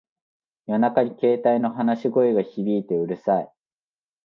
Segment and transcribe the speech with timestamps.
[0.65, 3.51] 夜中に携帯の話し声が響いてうるさい